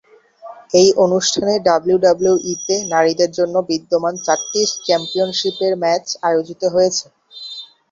[0.73, 7.05] এই অনুষ্ঠানে ডাব্লিউডাব্লিউইতে নারীদের জন্য বিদ্যমান চারটি চ্যাম্পিয়নশিপের ম্যাচ আয়োজিত হয়েছে।